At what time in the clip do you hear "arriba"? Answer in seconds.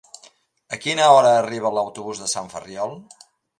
1.43-1.73